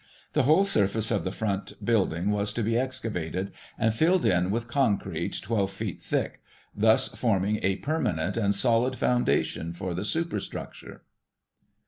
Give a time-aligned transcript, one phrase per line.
[0.33, 4.67] The whole surface of the front building was to be excavated, and filled in with
[4.67, 6.41] concrete 12 feet thick,
[6.75, 11.03] thus forming a permanent and solid foundation for the superstructure.